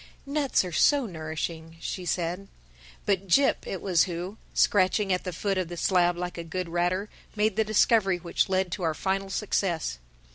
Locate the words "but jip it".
3.05-3.83